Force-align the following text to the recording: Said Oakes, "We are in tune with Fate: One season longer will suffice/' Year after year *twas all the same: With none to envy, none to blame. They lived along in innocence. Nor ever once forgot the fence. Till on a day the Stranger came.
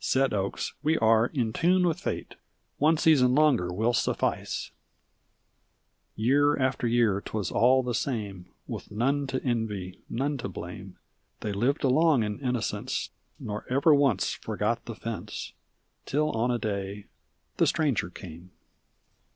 Said 0.00 0.34
Oakes, 0.34 0.74
"We 0.82 0.98
are 0.98 1.26
in 1.28 1.52
tune 1.52 1.86
with 1.86 2.00
Fate: 2.00 2.34
One 2.78 2.96
season 2.96 3.32
longer 3.32 3.72
will 3.72 3.92
suffice/' 3.92 4.72
Year 6.16 6.56
after 6.56 6.88
year 6.88 7.20
*twas 7.20 7.52
all 7.52 7.84
the 7.84 7.94
same: 7.94 8.46
With 8.66 8.90
none 8.90 9.28
to 9.28 9.40
envy, 9.44 10.00
none 10.10 10.36
to 10.38 10.48
blame. 10.48 10.98
They 11.42 11.52
lived 11.52 11.84
along 11.84 12.24
in 12.24 12.40
innocence. 12.40 13.10
Nor 13.38 13.64
ever 13.70 13.94
once 13.94 14.32
forgot 14.32 14.84
the 14.86 14.96
fence. 14.96 15.52
Till 16.06 16.32
on 16.32 16.50
a 16.50 16.58
day 16.58 17.06
the 17.58 17.66
Stranger 17.68 18.10
came. 18.10 18.50